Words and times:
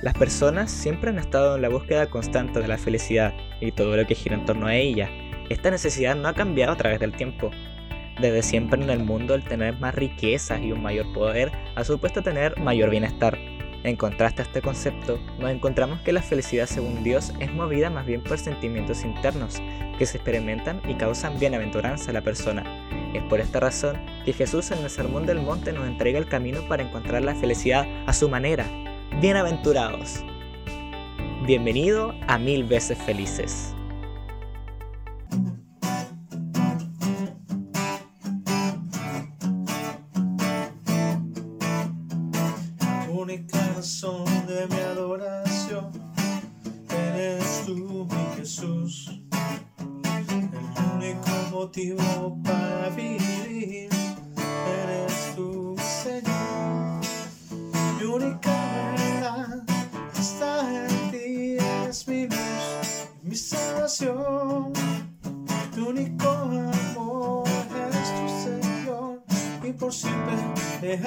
Las 0.00 0.14
personas 0.14 0.70
siempre 0.70 1.10
han 1.10 1.18
estado 1.18 1.56
en 1.56 1.62
la 1.62 1.68
búsqueda 1.68 2.08
constante 2.08 2.60
de 2.60 2.68
la 2.68 2.78
felicidad 2.78 3.34
y 3.60 3.72
todo 3.72 3.96
lo 3.96 4.06
que 4.06 4.14
gira 4.14 4.36
en 4.36 4.44
torno 4.44 4.68
a 4.68 4.76
ella. 4.76 5.10
Esta 5.48 5.72
necesidad 5.72 6.14
no 6.14 6.28
ha 6.28 6.34
cambiado 6.34 6.72
a 6.72 6.76
través 6.76 7.00
del 7.00 7.16
tiempo. 7.16 7.50
Desde 8.20 8.44
siempre 8.44 8.80
en 8.80 8.90
el 8.90 9.02
mundo 9.02 9.34
el 9.34 9.42
tener 9.42 9.76
más 9.80 9.96
riquezas 9.96 10.60
y 10.62 10.70
un 10.70 10.82
mayor 10.82 11.12
poder 11.12 11.50
ha 11.74 11.82
supuesto 11.82 12.22
tener 12.22 12.56
mayor 12.60 12.90
bienestar. 12.90 13.36
En 13.82 13.96
contraste 13.96 14.42
a 14.42 14.44
este 14.44 14.62
concepto, 14.62 15.18
nos 15.40 15.50
encontramos 15.50 16.00
que 16.02 16.12
la 16.12 16.22
felicidad 16.22 16.66
según 16.66 17.02
Dios 17.02 17.32
es 17.40 17.52
movida 17.52 17.90
más 17.90 18.06
bien 18.06 18.22
por 18.22 18.38
sentimientos 18.38 19.04
internos 19.04 19.60
que 19.98 20.06
se 20.06 20.18
experimentan 20.18 20.80
y 20.88 20.94
causan 20.94 21.40
bienaventuranza 21.40 22.10
a 22.10 22.14
la 22.14 22.22
persona. 22.22 22.62
Es 23.14 23.22
por 23.24 23.40
esta 23.40 23.58
razón 23.58 23.98
que 24.24 24.32
Jesús 24.32 24.70
en 24.70 24.78
el 24.78 24.90
Sermón 24.90 25.26
del 25.26 25.40
Monte 25.40 25.72
nos 25.72 25.88
entrega 25.88 26.20
el 26.20 26.28
camino 26.28 26.60
para 26.68 26.84
encontrar 26.84 27.22
la 27.24 27.34
felicidad 27.34 27.86
a 28.06 28.12
su 28.12 28.28
manera, 28.28 28.66
bienaventurados. 29.20 30.22
Bienvenido 31.44 32.14
a 32.28 32.38
Mil 32.38 32.64
veces 32.64 32.96
felices. 32.98 33.74
Única 43.10 43.58
razón 43.74 44.24
de 44.46 44.66
mi 44.68 44.80
adoración, 44.80 45.90
eres 46.90 47.64
tú, 47.66 48.06
mi 48.10 48.36
Jesús. 48.36 49.20
El 50.30 50.94
único 50.94 51.30
motivo 51.50 52.38
para 52.44 52.88
vivir, 52.90 53.88
eres 54.82 55.34
tú, 55.34 55.76
Señor. 55.78 57.00
Mi 57.98 58.04
única 58.04 58.67
mi 63.28 63.36
salvación. 63.36 64.72
Tu 65.74 65.88
único 65.88 66.28
amor 66.28 67.46
eres 67.76 68.08
tu 68.16 68.26
Señor, 68.44 69.22
y 69.62 69.72
por 69.72 69.92
siempre 69.92 70.98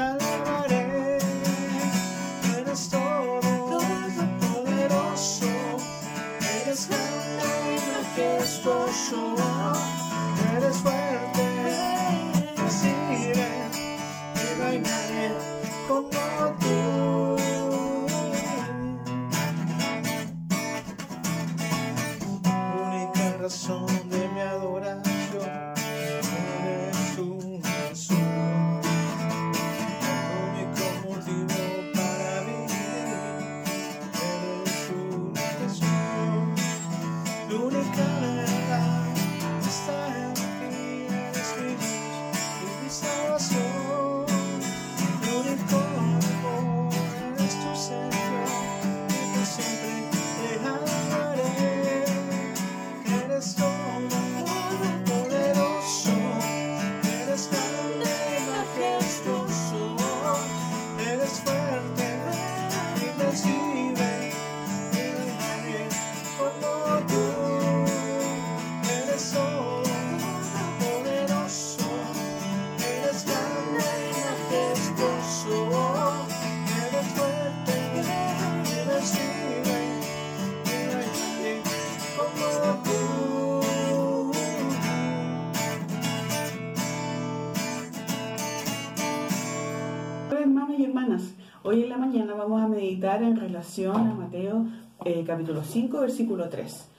hoy 91.72 91.84
en 91.84 91.90
la 91.90 91.98
mañana 91.98 92.34
vamos 92.34 92.62
a 92.62 92.68
meditar 92.68 93.24
en 93.24 93.38
relación 93.38 93.96
a 93.96 94.14
Mateo 94.14 94.66
eh, 95.06 95.24
capítulo 95.26 95.64
5, 95.64 96.02
versículo 96.02 96.50
3. 96.50 96.90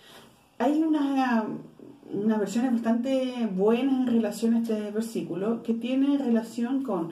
Hay 0.61 0.83
unas 0.83 1.45
unas 2.11 2.39
versiones 2.39 2.73
bastante 2.73 3.51
buenas 3.55 4.01
en 4.01 4.07
relación 4.07 4.55
a 4.55 4.61
este 4.61 4.91
versículo 4.91 5.63
que 5.63 5.75
tiene 5.75 6.17
relación 6.17 6.83
con 6.85 7.11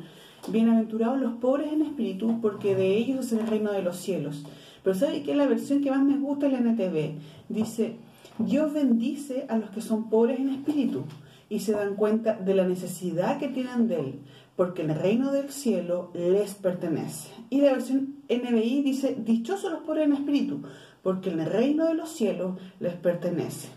bienaventurados 0.48 1.20
los 1.20 1.34
pobres 1.34 1.70
en 1.70 1.82
espíritu 1.82 2.40
porque 2.40 2.74
de 2.74 2.96
ellos 2.96 3.26
es 3.26 3.32
el 3.32 3.46
reino 3.46 3.72
de 3.72 3.82
los 3.82 3.96
cielos. 3.96 4.42
Pero 4.82 4.96
¿sabe 4.96 5.22
qué? 5.22 5.34
La 5.34 5.46
versión 5.46 5.82
que 5.82 5.90
más 5.90 6.02
me 6.02 6.16
gusta 6.16 6.46
es 6.46 6.52
la 6.52 6.60
NTV. 6.60 7.18
Dice, 7.50 7.96
Dios 8.38 8.72
bendice 8.72 9.44
a 9.50 9.58
los 9.58 9.68
que 9.68 9.82
son 9.82 10.08
pobres 10.08 10.40
en 10.40 10.48
espíritu 10.48 11.04
y 11.50 11.58
se 11.58 11.72
dan 11.72 11.96
cuenta 11.96 12.36
de 12.36 12.54
la 12.54 12.66
necesidad 12.66 13.38
que 13.38 13.48
tienen 13.48 13.86
de 13.86 14.00
Él, 14.00 14.20
porque 14.60 14.82
el 14.82 14.94
reino 14.94 15.32
del 15.32 15.48
cielo 15.48 16.10
les 16.12 16.52
pertenece. 16.52 17.30
Y 17.48 17.62
la 17.62 17.72
versión 17.72 18.16
NBI 18.28 18.82
dice, 18.82 19.16
dichosos 19.18 19.72
los 19.72 19.80
pobres 19.84 20.04
en 20.04 20.12
espíritu, 20.12 20.60
porque 21.02 21.30
el 21.30 21.46
reino 21.46 21.86
de 21.86 21.94
los 21.94 22.10
cielos 22.10 22.58
les 22.78 22.92
pertenece. 22.92 23.70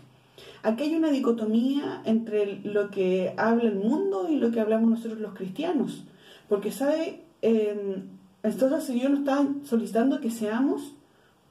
Aquí 0.62 0.82
hay 0.82 0.94
una 0.94 1.10
dicotomía 1.10 2.02
entre 2.04 2.60
lo 2.64 2.90
que 2.90 3.32
habla 3.38 3.70
el 3.70 3.76
mundo 3.76 4.28
y 4.28 4.36
lo 4.36 4.50
que 4.50 4.60
hablamos 4.60 4.90
nosotros 4.90 5.20
los 5.20 5.32
cristianos, 5.32 6.04
porque 6.50 6.70
sabe, 6.70 7.22
eh, 7.40 8.02
entonces 8.42 8.80
el 8.80 8.84
Señor 8.84 9.10
nos 9.12 9.20
está 9.20 9.48
solicitando 9.64 10.20
que 10.20 10.30
seamos 10.30 10.92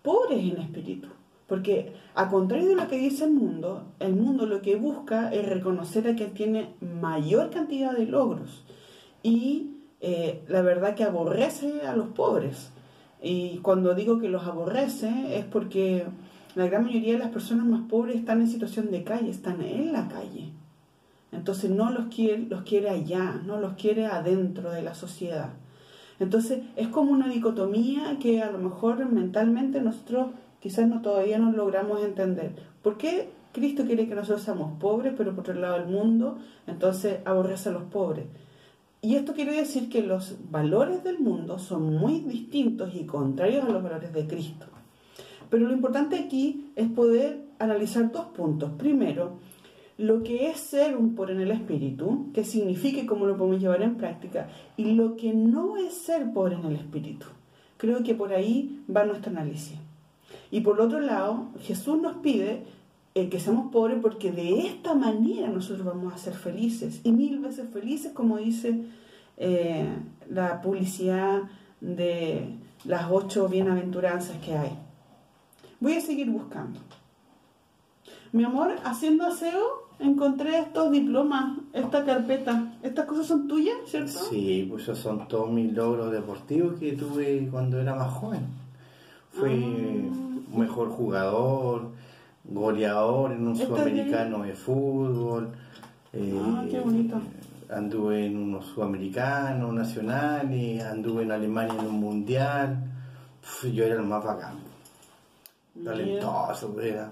pobres 0.04 0.44
en 0.44 0.62
espíritu. 0.62 1.08
Porque 1.48 1.94
a 2.14 2.30
contrario 2.30 2.70
de 2.70 2.76
lo 2.76 2.88
que 2.88 3.00
dice 3.00 3.24
el 3.26 3.32
mundo, 3.32 3.88
el 4.00 4.14
mundo 4.14 4.46
lo 4.46 4.62
que 4.62 4.76
busca 4.76 5.34
es 5.34 5.50
reconocer 5.50 6.08
a 6.08 6.14
quien 6.14 6.36
tiene 6.36 6.76
mayor 7.02 7.50
cantidad 7.50 7.94
de 7.94 8.06
logros 8.06 8.64
y 9.24 9.78
eh, 10.02 10.44
la 10.48 10.62
verdad 10.62 10.96
que 10.96 11.06
aborrece 11.06 11.82
a 11.88 11.96
los 11.96 12.10
pobres. 12.10 12.70
Y 13.22 13.60
cuando 13.60 13.96
digo 13.96 14.20
que 14.20 14.28
los 14.28 14.44
aborrece 14.44 15.38
es 15.40 15.46
porque 15.46 16.06
la 16.56 16.68
gran 16.68 16.84
mayoría 16.84 17.14
de 17.14 17.20
las 17.20 17.32
personas 17.32 17.66
más 17.66 17.90
pobres 17.90 18.18
están 18.18 18.42
en 18.42 18.50
situación 18.50 18.92
de 18.92 19.04
calle, 19.04 19.30
están 19.30 19.62
en 19.62 19.94
la 19.94 20.10
calle. 20.10 20.52
Entonces 21.32 21.72
no 21.72 21.90
los 21.90 22.14
quiere, 22.14 22.46
los 22.50 22.64
quiere 22.64 22.90
allá, 22.90 23.42
no 23.46 23.60
los 23.60 23.74
quiere 23.74 24.06
adentro 24.06 24.72
de 24.72 24.84
la 24.84 24.94
sociedad. 24.94 25.50
Entonces 26.20 26.60
es 26.76 26.90
como 26.90 27.12
una 27.12 27.28
dicotomía 27.28 28.18
que 28.20 28.44
a 28.44 28.52
lo 28.52 28.60
mejor 28.60 29.10
mentalmente 29.10 29.82
nosotros 29.82 30.28
quizás 30.60 30.88
no 30.88 31.02
todavía 31.02 31.40
no 31.40 31.52
logramos 31.52 32.04
entender. 32.04 32.56
¿Por 32.82 32.98
qué 32.98 33.30
Cristo 33.52 33.86
quiere 33.86 34.08
que 34.08 34.16
nosotros 34.16 34.44
seamos 34.44 34.78
pobres, 34.80 35.14
pero 35.18 35.32
por 35.32 35.42
otro 35.42 35.54
lado 35.56 35.78
el 35.78 35.88
mundo 35.88 36.38
entonces 36.68 37.20
aborrece 37.26 37.70
a 37.70 37.72
los 37.72 37.84
pobres? 37.84 38.26
Y 39.04 39.16
esto 39.16 39.34
quiere 39.34 39.54
decir 39.54 39.90
que 39.90 40.02
los 40.02 40.38
valores 40.50 41.04
del 41.04 41.20
mundo 41.20 41.60
son 41.60 41.98
muy 41.98 42.22
distintos 42.22 42.96
y 42.96 43.06
contrarios 43.06 43.66
a 43.66 43.70
los 43.70 43.84
valores 43.84 44.14
de 44.14 44.26
Cristo. 44.26 44.66
Pero 45.50 45.68
lo 45.68 45.74
importante 45.74 46.18
aquí 46.18 46.72
es 46.78 46.88
poder 46.88 47.42
analizar 47.60 48.14
dos 48.14 48.28
puntos. 48.28 48.72
Primero, 48.78 49.40
lo 49.98 50.24
que 50.24 50.50
es 50.50 50.58
ser 50.58 50.96
un 50.96 51.16
pobre 51.16 51.34
en 51.34 51.42
el 51.42 51.52
espíritu, 51.52 52.32
qué 52.34 52.46
significa 52.46 53.06
cómo 53.06 53.26
lo 53.26 53.36
podemos 53.36 53.60
llevar 53.60 53.82
en 53.82 53.96
práctica, 53.96 54.48
y 54.78 54.94
lo 54.94 55.18
que 55.18 55.34
no 55.34 55.76
es 55.76 55.96
ser 55.96 56.32
pobre 56.32 56.56
en 56.56 56.64
el 56.64 56.78
espíritu. 56.78 57.26
Creo 57.76 58.04
que 58.04 58.16
por 58.16 58.32
ahí 58.32 58.86
va 58.90 59.04
nuestro 59.04 59.32
análisis. 59.32 59.78
Y 60.50 60.62
por 60.62 60.80
otro 60.80 61.02
lado, 61.02 61.50
Jesús 61.60 62.02
nos 62.02 62.16
pide 62.20 62.64
eh, 63.16 63.30
que 63.30 63.40
seamos 63.40 63.72
pobres 63.72 64.00
porque 64.02 64.32
de 64.32 64.68
esta 64.68 64.96
manera 64.96 65.48
nosotros 65.48 65.86
vamos 65.86 66.14
a 66.14 66.18
ser 66.18 66.34
felices 66.34 67.02
y 67.04 67.12
mil 67.12 67.40
veces 67.40 67.70
felices, 67.72 68.12
como 68.12 68.38
dice 68.38 68.86
eh, 69.38 69.88
la 70.30 70.62
publicidad 70.62 71.44
de 71.80 72.58
las 72.86 73.12
ocho 73.12 73.48
bienaventuranzas 73.48 74.38
que 74.38 74.56
hay. 74.56 74.78
Voy 75.80 75.94
a 75.94 76.02
seguir 76.02 76.30
buscando. 76.30 76.80
Mi 78.32 78.44
amor, 78.44 78.76
haciendo 78.84 79.26
aseo, 79.26 79.90
encontré 80.00 80.60
estos 80.60 80.92
diplomas, 80.92 81.58
esta 81.74 82.04
carpeta. 82.04 82.74
Estas 82.82 83.06
cosas 83.06 83.28
son 83.28 83.48
tuyas, 83.48 83.76
¿cierto? 83.86 84.12
Sí, 84.30 84.66
pues 84.70 84.84
esos 84.84 85.00
son 85.00 85.28
todos 85.28 85.52
mis 85.52 85.72
logros 85.74 86.12
deportivos 86.12 86.80
que 86.80 86.94
tuve 86.94 87.48
cuando 87.52 87.80
era 87.80 87.94
más 87.96 88.12
joven. 88.12 88.42
Fui 89.32 90.10
mejor 90.56 90.90
jugador, 90.90 91.92
goleador 92.44 93.32
en 93.32 93.48
un 93.48 93.54
¿Estás 93.54 93.68
sudamericano 93.68 94.44
de 94.44 94.54
fútbol. 94.54 95.52
Ah, 96.14 96.64
qué 96.70 96.78
eh, 96.78 96.82
bonito. 96.82 97.22
Anduve 97.70 98.26
en 98.26 98.38
unos 98.38 98.66
sudamericanos 98.68 99.74
nacionales, 99.74 100.84
anduve 100.84 101.24
en 101.24 101.32
Alemania 101.32 101.74
en 101.80 101.88
un 101.88 102.00
mundial. 102.00 102.78
Yo 103.74 103.84
era 103.84 103.96
el 103.96 104.04
más 104.04 104.24
bacán, 104.24 104.56
talentoso, 105.84 106.80
era. 106.80 107.12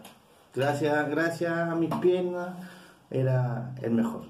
Gracias, 0.54 1.10
gracias 1.10 1.51
a 1.51 1.75
mis 1.75 1.94
piernas, 1.95 2.50
era 3.10 3.74
el 3.81 3.92
mejor. 3.92 4.24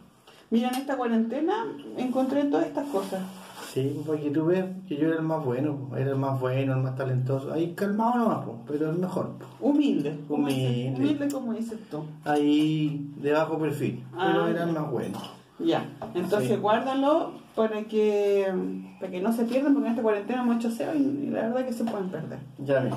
Mira, 0.49 0.69
en 0.69 0.75
esta 0.75 0.97
cuarentena 0.97 1.65
encontré 1.97 2.43
todas 2.45 2.67
estas 2.67 2.87
cosas. 2.87 3.21
Sí, 3.73 4.01
porque 4.05 4.29
tú 4.31 4.45
ves 4.45 4.65
que 4.87 4.97
yo 4.97 5.07
era 5.07 5.17
el 5.17 5.23
más 5.23 5.45
bueno, 5.45 5.89
era 5.95 6.11
el 6.11 6.17
más 6.17 6.39
bueno, 6.41 6.73
el 6.73 6.81
más 6.81 6.95
talentoso. 6.95 7.53
Ahí 7.53 7.73
calmado 7.73 8.17
nomás, 8.19 8.45
po, 8.45 8.57
pero 8.67 8.89
el 8.89 8.97
mejor. 8.97 9.37
po. 9.37 9.45
Humilde. 9.65 10.17
Humilde. 10.27 10.93
humilde 10.97 11.27
como 11.31 11.53
dices 11.53 11.79
tú. 11.89 12.03
Ahí 12.25 13.09
de 13.17 13.31
bajo 13.31 13.57
perfil, 13.57 14.03
pero 14.11 14.43
Ah, 14.45 14.49
era 14.49 14.63
el 14.63 14.73
más 14.73 14.91
bueno. 14.91 15.17
Ya, 15.59 15.85
entonces 16.15 16.49
Sí. 16.49 16.55
guárdalo 16.57 17.31
para 17.55 17.83
que, 17.83 18.47
para 18.99 19.11
que 19.11 19.21
no 19.21 19.31
se 19.31 19.45
pierdan, 19.45 19.73
porque 19.73 19.87
en 19.87 19.91
esta 19.91 20.01
cuarentena 20.03 20.41
hemos 20.41 20.55
hecho 20.57 20.71
SEO 20.71 20.95
y, 20.95 20.99
y 21.27 21.29
la 21.29 21.41
verdad 21.43 21.65
que 21.65 21.73
se 21.73 21.83
pueden 21.85 22.09
perder. 22.09 22.39
Ya 22.57 22.79
ves. 22.81 22.93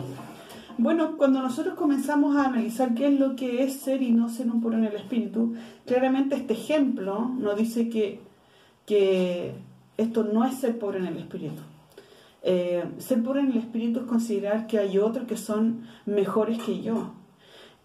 Bueno, 0.79 1.17
cuando 1.17 1.41
nosotros 1.41 1.75
comenzamos 1.75 2.37
a 2.37 2.47
analizar 2.47 2.94
qué 2.94 3.06
es 3.09 3.21
lo 3.21 3.37
que 3.37 3.62
es 3.62 3.75
ser 3.81 4.03
y 4.03 4.11
no 4.12 4.29
ser 4.29 4.50
un 4.50 4.61
puro 4.61 4.76
en 4.76 4.85
el 4.87 4.97
espíritu, 4.97 5.55
claramente 5.87 6.35
este 6.35 6.55
ejemplo 6.55 7.29
nos 7.38 7.56
dice 7.56 7.88
que, 7.91 8.21
que 8.87 9.53
esto 9.96 10.25
no 10.25 10.44
es 10.44 10.56
ser 10.56 10.79
pobre 10.79 10.99
en 10.99 11.06
el 11.06 11.19
espíritu. 11.19 11.62
Eh, 12.43 12.85
ser 12.99 13.23
pobre 13.23 13.41
en 13.41 13.52
el 13.52 13.58
espíritu 13.58 14.00
es 14.00 14.06
considerar 14.06 14.67
que 14.67 14.79
hay 14.79 14.99
otros 14.99 15.26
que 15.26 15.37
son 15.37 15.87
mejores 16.06 16.62
que 16.62 16.82
yo. 16.82 17.12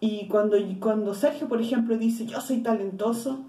Y 0.01 0.27
cuando, 0.27 0.57
cuando 0.79 1.13
Sergio, 1.13 1.47
por 1.47 1.61
ejemplo, 1.61 1.97
dice 1.97 2.25
yo 2.25 2.41
soy 2.41 2.61
talentoso, 2.61 3.39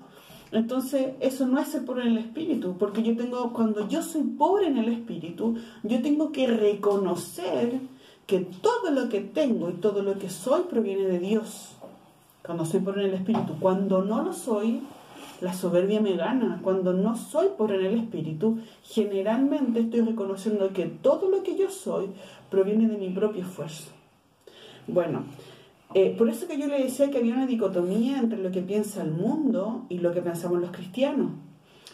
entonces 0.53 1.15
eso 1.21 1.47
no 1.47 1.61
es 1.61 1.69
ser 1.69 1.85
pobre 1.85 2.03
en 2.03 2.09
el 2.09 2.19
espíritu, 2.19 2.77
porque 2.77 3.03
yo 3.03 3.17
tengo, 3.17 3.53
cuando 3.53 3.89
yo 3.89 4.03
soy 4.03 4.23
pobre 4.23 4.67
en 4.67 4.79
el 4.79 4.89
espíritu, 4.89 5.57
yo 5.85 6.03
tengo 6.03 6.33
que 6.33 6.49
reconocer 6.49 7.81
que 8.27 8.41
todo 8.41 8.91
lo 8.91 9.09
que 9.09 9.21
tengo 9.21 9.71
y 9.71 9.75
todo 9.75 10.03
lo 10.03 10.19
que 10.19 10.29
soy 10.29 10.63
proviene 10.69 11.05
de 11.05 11.21
Dios. 11.21 11.73
Cuando 12.45 12.65
soy 12.65 12.81
pobre 12.81 13.03
en 13.03 13.11
el 13.11 13.15
espíritu, 13.15 13.55
cuando 13.61 14.05
no 14.05 14.23
lo 14.23 14.33
soy, 14.33 14.83
la 15.41 15.55
soberbia 15.55 16.01
me 16.01 16.17
gana. 16.17 16.61
Cuando 16.63 16.93
no 16.93 17.17
soy 17.17 17.49
pobre 17.57 17.77
en 17.77 17.87
el 17.87 17.99
espíritu, 18.01 18.59
generalmente 18.83 19.81
estoy 19.81 20.01
reconociendo 20.01 20.73
que 20.73 20.87
todo 20.87 21.31
lo 21.31 21.43
que 21.43 21.57
yo 21.57 21.71
soy 21.71 22.09
proviene 22.51 22.89
de 22.89 22.99
mi 22.99 23.11
propio 23.11 23.43
esfuerzo. 23.43 23.91
Bueno, 24.87 25.25
eh, 25.95 26.15
por 26.17 26.29
eso 26.29 26.47
que 26.47 26.59
yo 26.59 26.67
le 26.67 26.83
decía 26.83 27.11
que 27.11 27.19
había 27.19 27.35
una 27.35 27.47
dicotomía 27.47 28.19
entre 28.19 28.39
lo 28.39 28.51
que 28.51 28.63
piensa 28.63 29.03
el 29.03 29.13
mundo 29.13 29.87
y 29.89 29.99
lo 29.99 30.13
que 30.13 30.23
pensamos 30.23 30.61
los 30.61 30.71
cristianos. 30.71 31.33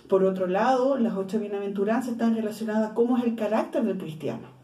Por 0.09 0.23
otro 0.25 0.47
lado, 0.47 0.99
las 0.99 1.17
ocho 1.17 1.41
bienaventuranzas 1.41 2.13
están 2.13 2.35
relacionadas 2.35 2.91
a 2.91 2.95
cómo 2.95 3.17
es 3.17 3.25
el 3.25 3.35
carácter 3.35 3.85
del 3.85 3.99
cristiano. 3.99 4.57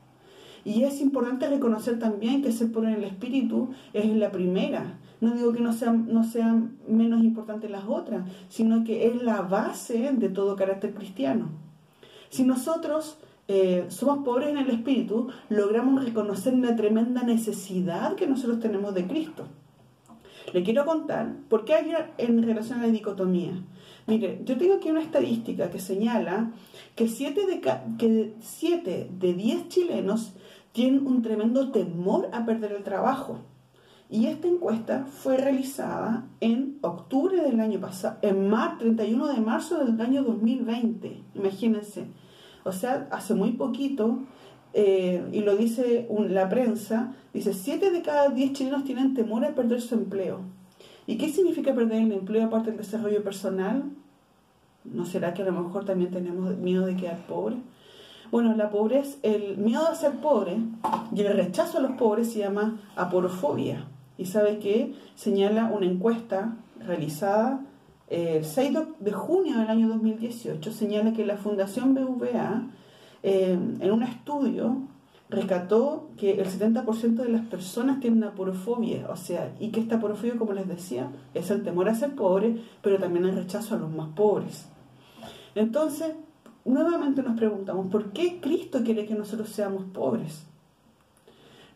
Y 0.64 0.84
es 0.84 1.00
importante 1.00 1.48
reconocer 1.48 1.98
también 1.98 2.42
que 2.42 2.52
ser 2.52 2.70
por 2.70 2.84
en 2.84 2.94
el 2.94 3.04
espíritu 3.04 3.70
es 3.92 4.06
la 4.06 4.30
primera. 4.30 4.98
No 5.22 5.30
digo 5.30 5.52
que 5.52 5.60
no 5.60 5.72
sean, 5.72 6.12
no 6.12 6.24
sean 6.24 6.78
menos 6.88 7.22
importantes 7.22 7.70
las 7.70 7.84
otras, 7.86 8.28
sino 8.48 8.82
que 8.82 9.06
es 9.06 9.22
la 9.22 9.40
base 9.42 10.10
de 10.12 10.28
todo 10.28 10.56
carácter 10.56 10.94
cristiano. 10.94 11.48
Si 12.28 12.42
nosotros 12.42 13.18
eh, 13.46 13.86
somos 13.88 14.24
pobres 14.24 14.48
en 14.48 14.58
el 14.58 14.68
espíritu, 14.68 15.28
logramos 15.48 16.04
reconocer 16.04 16.54
la 16.54 16.74
tremenda 16.74 17.22
necesidad 17.22 18.16
que 18.16 18.26
nosotros 18.26 18.58
tenemos 18.58 18.94
de 18.94 19.06
Cristo. 19.06 19.46
Le 20.52 20.64
quiero 20.64 20.84
contar 20.84 21.36
por 21.48 21.64
qué 21.64 21.74
hay 21.74 21.92
en 22.18 22.42
relación 22.42 22.80
a 22.80 22.86
la 22.88 22.92
dicotomía. 22.92 23.52
Mire, 24.08 24.40
yo 24.44 24.58
tengo 24.58 24.74
aquí 24.74 24.90
una 24.90 25.02
estadística 25.02 25.70
que 25.70 25.78
señala 25.78 26.50
que 26.96 27.06
7 27.06 27.46
de, 27.46 27.60
que 27.60 28.34
siete 28.40 29.08
de 29.20 29.34
10 29.34 29.68
chilenos 29.68 30.32
tienen 30.72 31.06
un 31.06 31.22
tremendo 31.22 31.70
temor 31.70 32.28
a 32.32 32.44
perder 32.44 32.72
el 32.72 32.82
trabajo. 32.82 33.38
Y 34.12 34.26
esta 34.26 34.46
encuesta 34.46 35.06
fue 35.06 35.38
realizada 35.38 36.26
en 36.40 36.76
octubre 36.82 37.40
del 37.40 37.58
año 37.60 37.80
pasado, 37.80 38.18
en 38.20 38.46
mar, 38.46 38.76
31 38.76 39.28
de 39.28 39.40
marzo 39.40 39.82
del 39.82 39.98
año 39.98 40.22
2020. 40.22 41.22
Imagínense. 41.34 42.04
O 42.62 42.72
sea, 42.72 43.08
hace 43.10 43.32
muy 43.32 43.52
poquito, 43.52 44.18
eh, 44.74 45.26
y 45.32 45.40
lo 45.40 45.56
dice 45.56 46.06
la 46.28 46.50
prensa, 46.50 47.14
dice, 47.32 47.54
7 47.54 47.90
de 47.90 48.02
cada 48.02 48.28
10 48.28 48.52
chilenos 48.52 48.84
tienen 48.84 49.14
temor 49.14 49.46
a 49.46 49.54
perder 49.54 49.80
su 49.80 49.94
empleo. 49.94 50.40
¿Y 51.06 51.16
qué 51.16 51.30
significa 51.30 51.74
perder 51.74 52.02
el 52.02 52.12
empleo 52.12 52.44
aparte 52.44 52.68
del 52.68 52.80
desarrollo 52.80 53.24
personal? 53.24 53.84
¿No 54.84 55.06
será 55.06 55.32
que 55.32 55.40
a 55.40 55.46
lo 55.46 55.52
mejor 55.52 55.86
también 55.86 56.10
tenemos 56.10 56.54
miedo 56.58 56.84
de 56.84 56.96
quedar 56.96 57.26
pobres? 57.26 57.60
Bueno, 58.30 58.54
la 58.56 58.68
pobreza, 58.68 59.16
el 59.22 59.56
miedo 59.56 59.86
a 59.86 59.94
ser 59.94 60.12
pobre 60.20 60.58
y 61.14 61.22
el 61.22 61.34
rechazo 61.34 61.78
a 61.78 61.80
los 61.80 61.92
pobres 61.92 62.30
se 62.30 62.40
llama 62.40 62.78
aporofobia. 62.94 63.88
¿Y 64.18 64.26
sabe 64.26 64.58
qué? 64.58 64.94
Señala 65.14 65.66
una 65.74 65.86
encuesta 65.86 66.56
realizada 66.86 67.60
eh, 68.08 68.36
el 68.38 68.44
6 68.44 68.76
de- 69.00 69.12
junio 69.12 69.58
del 69.58 69.68
año 69.68 69.88
2018, 69.88 70.70
señala 70.72 71.12
que 71.12 71.24
la 71.24 71.36
Fundación 71.38 71.94
BVA, 71.94 72.66
eh, 73.22 73.52
en 73.80 73.90
un 73.92 74.02
estudio, 74.02 74.76
rescató 75.30 76.10
que 76.18 76.32
el 76.32 76.46
70% 76.46 77.22
de 77.22 77.30
las 77.30 77.46
personas 77.46 78.00
tienen 78.00 78.22
aporofobia, 78.24 79.06
o 79.08 79.16
sea, 79.16 79.54
y 79.58 79.70
que 79.70 79.80
esta 79.80 79.96
aporofobia, 79.96 80.36
como 80.36 80.52
les 80.52 80.68
decía, 80.68 81.10
es 81.32 81.50
el 81.50 81.62
temor 81.62 81.88
a 81.88 81.94
ser 81.94 82.14
pobre, 82.14 82.60
pero 82.82 82.98
también 82.98 83.24
el 83.24 83.34
rechazo 83.34 83.76
a 83.76 83.78
los 83.78 83.90
más 83.90 84.08
pobres. 84.14 84.68
Entonces, 85.54 86.12
nuevamente 86.66 87.22
nos 87.22 87.36
preguntamos, 87.36 87.86
¿por 87.88 88.12
qué 88.12 88.40
Cristo 88.42 88.80
quiere 88.84 89.06
que 89.06 89.14
nosotros 89.14 89.48
seamos 89.48 89.84
pobres? 89.92 90.44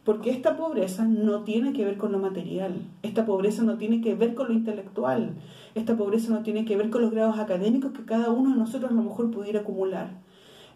Porque 0.07 0.31
esta 0.31 0.57
pobreza 0.57 1.05
no 1.05 1.43
tiene 1.43 1.73
que 1.73 1.85
ver 1.85 1.99
con 1.99 2.13
lo 2.13 2.21
material, 2.21 2.75
esta 3.03 3.27
pobreza 3.27 3.65
no 3.65 3.77
tiene 3.77 4.01
que 4.01 4.15
ver 4.15 4.37
con 4.37 4.47
lo 4.47 4.55
intelectual, 4.55 5.35
esta 5.75 5.97
pobreza 5.97 6.33
no 6.33 6.45
tiene 6.45 6.65
que 6.65 6.77
ver 6.77 6.91
con 6.91 7.03
los 7.03 7.11
grados 7.11 7.41
académicos 7.41 7.91
que 7.91 8.05
cada 8.05 8.31
uno 8.31 8.51
de 8.51 8.57
nosotros 8.57 8.93
a 8.93 8.95
lo 8.95 9.03
mejor 9.03 9.33
pudiera 9.33 9.61
acumular. 9.61 10.11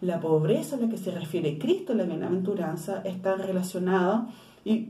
La 0.00 0.18
pobreza 0.18 0.74
a 0.74 0.80
la 0.80 0.88
que 0.88 0.96
se 0.96 1.12
refiere 1.12 1.58
Cristo 1.58 1.94
la 1.94 2.02
bienaventuranza 2.02 3.02
está 3.04 3.36
relacionada 3.36 4.26
y, 4.64 4.88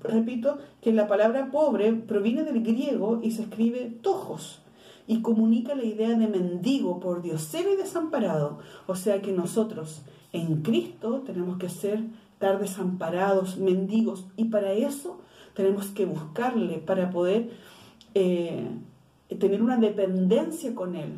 repito 0.00 0.56
que 0.80 0.92
la 0.94 1.06
palabra 1.06 1.50
pobre 1.50 1.92
proviene 1.92 2.42
del 2.44 2.62
griego 2.62 3.20
y 3.22 3.32
se 3.32 3.42
escribe 3.42 3.98
tojos 4.00 4.62
y 5.06 5.20
comunica 5.20 5.74
la 5.74 5.84
idea 5.84 6.16
de 6.16 6.26
mendigo, 6.26 7.00
por 7.00 7.20
diosero 7.20 7.70
y 7.74 7.76
desamparado. 7.76 8.60
O 8.86 8.94
sea 8.94 9.20
que 9.20 9.32
nosotros 9.32 10.00
en 10.32 10.62
Cristo 10.62 11.22
tenemos 11.26 11.58
que 11.58 11.68
ser, 11.68 12.02
estar 12.40 12.58
desamparados, 12.58 13.58
mendigos, 13.58 14.24
y 14.34 14.46
para 14.46 14.72
eso 14.72 15.20
tenemos 15.52 15.88
que 15.88 16.06
buscarle, 16.06 16.78
para 16.78 17.10
poder 17.10 17.50
eh, 18.14 18.66
tener 19.38 19.62
una 19.62 19.76
dependencia 19.76 20.74
con 20.74 20.96
Él. 20.96 21.12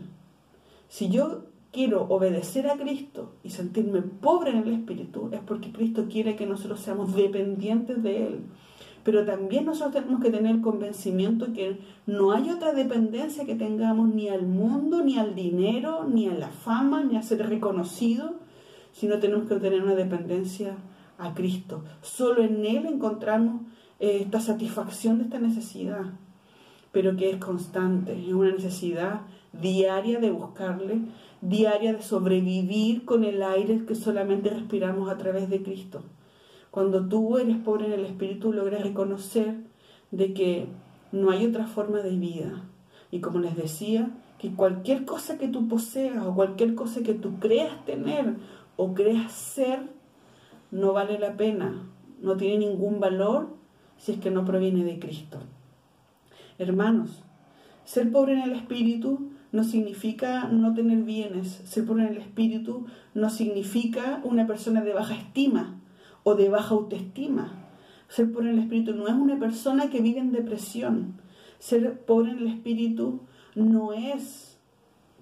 Si 0.88 1.10
yo 1.10 1.44
quiero 1.70 2.06
obedecer 2.08 2.68
a 2.68 2.76
Cristo 2.76 3.34
y 3.44 3.50
sentirme 3.50 4.02
pobre 4.02 4.50
en 4.50 4.66
el 4.66 4.72
Espíritu, 4.74 5.28
es 5.30 5.38
porque 5.46 5.70
Cristo 5.70 6.06
quiere 6.10 6.34
que 6.34 6.44
nosotros 6.44 6.80
seamos 6.80 7.14
dependientes 7.14 8.02
de 8.02 8.26
Él. 8.26 8.40
Pero 9.04 9.24
también 9.24 9.64
nosotros 9.64 9.94
tenemos 9.94 10.20
que 10.20 10.30
tener 10.30 10.56
el 10.56 10.60
convencimiento 10.60 11.52
que 11.52 11.78
no 12.06 12.32
hay 12.32 12.50
otra 12.50 12.72
dependencia 12.72 13.44
que 13.44 13.54
tengamos 13.54 14.12
ni 14.12 14.28
al 14.28 14.44
mundo, 14.44 15.04
ni 15.04 15.18
al 15.18 15.36
dinero, 15.36 16.04
ni 16.04 16.26
a 16.26 16.34
la 16.34 16.48
fama, 16.48 17.04
ni 17.04 17.16
a 17.16 17.22
ser 17.22 17.48
reconocido, 17.48 18.34
sino 18.92 19.20
tenemos 19.20 19.48
que 19.48 19.54
tener 19.60 19.84
una 19.84 19.94
dependencia 19.94 20.74
a 21.18 21.34
Cristo. 21.34 21.84
Solo 22.00 22.42
en 22.42 22.64
Él 22.64 22.86
encontramos 22.86 23.62
eh, 24.00 24.18
esta 24.22 24.40
satisfacción 24.40 25.18
de 25.18 25.24
esta 25.24 25.38
necesidad, 25.38 26.04
pero 26.90 27.16
que 27.16 27.30
es 27.30 27.36
constante, 27.36 28.12
es 28.12 28.32
una 28.32 28.52
necesidad 28.52 29.22
diaria 29.52 30.18
de 30.18 30.30
buscarle, 30.30 31.00
diaria 31.40 31.92
de 31.92 32.02
sobrevivir 32.02 33.04
con 33.04 33.24
el 33.24 33.42
aire 33.42 33.84
que 33.86 33.94
solamente 33.94 34.50
respiramos 34.50 35.10
a 35.10 35.18
través 35.18 35.50
de 35.50 35.62
Cristo. 35.62 36.02
Cuando 36.70 37.06
tú 37.06 37.36
eres 37.38 37.58
pobre 37.58 37.86
en 37.86 37.92
el 37.92 38.06
espíritu, 38.06 38.52
logras 38.52 38.82
reconocer 38.82 39.56
de 40.10 40.32
que 40.32 40.66
no 41.12 41.30
hay 41.30 41.44
otra 41.44 41.66
forma 41.66 41.98
de 41.98 42.16
vida. 42.16 42.64
Y 43.10 43.20
como 43.20 43.40
les 43.40 43.56
decía, 43.56 44.10
que 44.42 44.52
cualquier 44.52 45.04
cosa 45.04 45.38
que 45.38 45.46
tú 45.46 45.68
poseas 45.68 46.26
o 46.26 46.34
cualquier 46.34 46.74
cosa 46.74 47.02
que 47.02 47.14
tú 47.14 47.38
creas 47.38 47.84
tener 47.84 48.34
o 48.76 48.92
creas 48.92 49.30
ser, 49.30 49.88
no 50.72 50.92
vale 50.92 51.18
la 51.18 51.36
pena, 51.36 51.86
no 52.20 52.36
tiene 52.36 52.66
ningún 52.66 52.98
valor 52.98 53.54
si 53.98 54.12
es 54.12 54.18
que 54.18 54.32
no 54.32 54.44
proviene 54.44 54.82
de 54.84 54.98
Cristo. 54.98 55.38
Hermanos, 56.58 57.22
ser 57.84 58.10
pobre 58.10 58.32
en 58.32 58.40
el 58.40 58.52
espíritu 58.52 59.30
no 59.52 59.64
significa 59.64 60.48
no 60.48 60.74
tener 60.74 61.02
bienes. 61.02 61.60
Ser 61.64 61.84
pobre 61.84 62.06
en 62.06 62.14
el 62.14 62.18
espíritu 62.18 62.86
no 63.14 63.30
significa 63.30 64.20
una 64.24 64.46
persona 64.46 64.80
de 64.80 64.94
baja 64.94 65.14
estima 65.14 65.78
o 66.24 66.34
de 66.34 66.48
baja 66.48 66.74
autoestima. 66.74 67.52
Ser 68.08 68.32
pobre 68.32 68.50
en 68.50 68.58
el 68.58 68.62
espíritu 68.64 68.94
no 68.94 69.06
es 69.06 69.14
una 69.14 69.38
persona 69.38 69.90
que 69.90 70.00
vive 70.00 70.20
en 70.20 70.32
depresión. 70.32 71.20
Ser 71.58 72.00
pobre 72.00 72.30
en 72.30 72.38
el 72.38 72.46
espíritu 72.48 73.20
no 73.54 73.92
es 73.92 74.58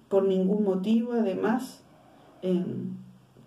por 0.07 0.23
ningún 0.23 0.63
motivo, 0.63 1.13
además, 1.13 1.83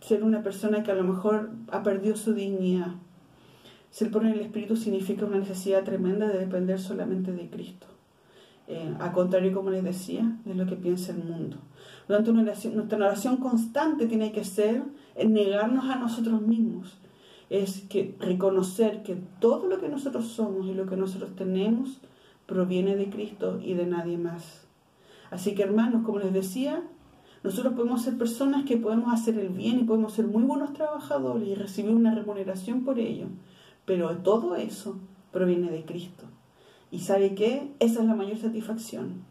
ser 0.07 0.23
una 0.23 0.43
persona 0.43 0.83
que 0.83 0.93
a 0.93 0.95
lo 0.95 1.05
mejor 1.05 1.51
ha 1.71 1.83
perdido 1.83 2.17
su 2.17 2.35
dignidad. 2.35 2.93
Ser 3.91 4.11
en 4.15 4.27
el 4.27 4.41
espíritu 4.41 4.77
significa 4.77 5.25
una 5.25 5.39
necesidad 5.39 5.83
tremenda 5.83 6.29
de 6.29 6.39
depender 6.39 6.79
solamente 6.79 7.33
de 7.33 7.49
Cristo. 7.49 7.87
Eh, 8.67 8.95
a 8.99 9.13
contrario, 9.13 9.55
como 9.55 9.71
les 9.71 9.83
decía, 9.83 10.37
de 10.45 10.55
lo 10.55 10.67
que 10.67 10.77
piensa 10.77 11.13
el 11.13 11.25
mundo. 11.25 11.57
Por 12.07 12.23
nuestra 12.23 12.97
oración 12.99 13.39
constante 13.39 14.07
tiene 14.07 14.33
que 14.33 14.45
ser 14.45 14.83
negarnos 15.17 15.87
a 15.87 15.97
nosotros 15.97 16.43
mismos. 16.43 16.99
Es 17.49 17.83
que 17.89 18.15
reconocer 18.21 19.03
que 19.05 19.17
todo 19.41 19.69
lo 19.69 19.81
que 19.81 19.89
nosotros 19.89 20.27
somos 20.27 20.67
y 20.67 20.75
lo 20.75 20.87
que 20.87 20.97
nosotros 20.97 21.35
tenemos 21.35 22.01
proviene 22.47 22.97
de 22.97 23.09
Cristo 23.09 23.59
y 23.63 23.73
de 23.75 23.87
nadie 23.87 24.19
más. 24.19 24.67
Así 25.31 25.55
que 25.55 25.63
hermanos, 25.63 26.05
como 26.05 26.19
les 26.19 26.33
decía, 26.33 26.83
nosotros 27.45 27.75
podemos 27.75 28.01
ser 28.01 28.17
personas 28.17 28.65
que 28.65 28.79
podemos 28.79 29.13
hacer 29.13 29.39
el 29.39 29.51
bien 29.51 29.81
y 29.81 29.85
podemos 29.85 30.15
ser 30.15 30.27
muy 30.27 30.45
buenos 30.45 30.73
trabajadores 30.73 31.47
y 31.47 31.55
recibir 31.55 31.95
una 31.95 32.15
remuneración 32.15 32.85
por 32.85 32.99
ello. 32.99 33.27
Pero 33.85 34.17
todo 34.17 34.57
eso 34.57 34.97
proviene 35.31 35.71
de 35.71 35.85
Cristo. 35.85 36.25
¿Y 36.91 37.01
sabe 37.01 37.35
qué? 37.35 37.71
Esa 37.81 38.01
es 38.01 38.07
la 38.07 38.15
mayor 38.15 38.39
satisfacción, 38.39 39.25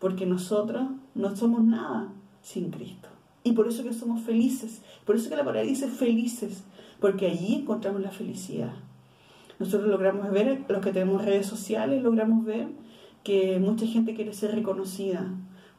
porque 0.00 0.26
nosotros 0.26 0.82
no 1.14 1.36
somos 1.36 1.62
nada 1.62 2.08
sin 2.42 2.72
Cristo. 2.72 3.08
Y 3.44 3.52
por 3.52 3.68
eso 3.68 3.84
que 3.84 3.92
somos 3.92 4.22
felices, 4.22 4.82
por 5.04 5.14
eso 5.14 5.28
que 5.28 5.36
la 5.36 5.44
palabra 5.44 5.62
dice 5.62 5.86
felices, 5.86 6.64
porque 6.98 7.28
allí 7.28 7.54
encontramos 7.54 8.02
la 8.02 8.10
felicidad. 8.10 8.72
Nosotros 9.60 9.88
logramos 9.88 10.28
ver, 10.32 10.64
los 10.68 10.84
que 10.84 10.92
tenemos 10.92 11.24
redes 11.24 11.46
sociales, 11.46 12.02
logramos 12.02 12.44
ver 12.44 12.66
que 13.22 13.60
mucha 13.60 13.86
gente 13.86 14.14
quiere 14.14 14.32
ser 14.32 14.56
reconocida, 14.56 15.30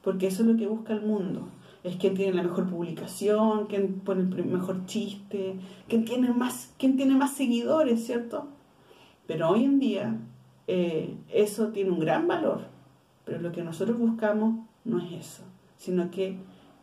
porque 0.02 0.28
eso 0.28 0.44
es 0.44 0.48
lo 0.48 0.56
que 0.56 0.68
busca 0.68 0.94
el 0.94 1.02
mundo. 1.02 1.50
Es 1.86 1.98
quien 1.98 2.16
tiene 2.16 2.34
la 2.34 2.42
mejor 2.42 2.68
publicación, 2.68 3.68
quien 3.68 4.00
pone 4.00 4.22
el 4.22 4.46
mejor 4.46 4.86
chiste, 4.88 5.56
quien 5.88 6.04
tiene 6.04 6.32
más, 6.32 6.74
tiene 6.78 7.16
más 7.16 7.34
seguidores, 7.34 8.04
¿cierto? 8.04 8.48
Pero 9.28 9.50
hoy 9.50 9.66
en 9.66 9.80
día 9.80 10.18
eh, 10.68 11.16
eso 11.30 11.68
tiene 11.68 11.92
un 11.92 12.00
gran 12.00 12.28
valor, 12.28 12.62
pero 13.24 13.40
lo 13.40 13.52
que 13.52 13.64
nosotros 13.64 14.00
buscamos 14.00 14.66
no 14.84 15.00
es 15.00 15.12
eso, 15.12 15.44
sino 15.78 16.10
que 16.10 16.40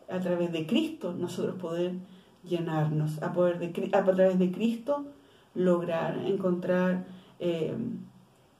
a 0.09 0.19
través 0.19 0.53
de 0.53 0.65
Cristo 0.65 1.13
nosotros 1.13 1.55
poder 1.55 1.95
llenarnos, 2.43 3.21
a, 3.21 3.33
poder 3.33 3.59
de, 3.59 3.89
a 3.93 4.03
través 4.03 4.39
de 4.39 4.51
Cristo 4.51 5.05
lograr 5.53 6.17
encontrar 6.25 7.05
eh, 7.39 7.75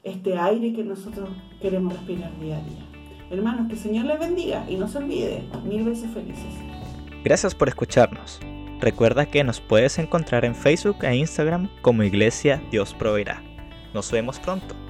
este 0.04 0.38
aire 0.38 0.74
que 0.74 0.84
nosotros 0.84 1.30
queremos 1.62 1.94
respirar 1.94 2.38
día 2.40 2.58
a 2.58 2.62
día. 2.62 2.93
Hermanos, 3.34 3.68
que 3.68 3.74
el 3.74 3.80
Señor 3.80 4.06
les 4.06 4.20
bendiga 4.20 4.64
y 4.70 4.76
no 4.76 4.88
se 4.88 5.00
olvide, 5.00 5.44
mil 5.66 5.84
veces 5.84 6.12
felices. 6.14 6.54
Gracias 7.24 7.56
por 7.56 7.68
escucharnos. 7.68 8.40
Recuerda 8.80 9.26
que 9.26 9.44
nos 9.44 9.60
puedes 9.60 9.98
encontrar 9.98 10.46
en 10.46 10.54
Facebook 10.54 11.04
e 11.04 11.16
Instagram 11.16 11.68
como 11.82 12.04
Iglesia 12.04 12.62
Dios 12.70 12.94
Proveerá. 12.94 13.42
Nos 13.94 14.12
vemos 14.12 14.40
pronto. 14.40 14.83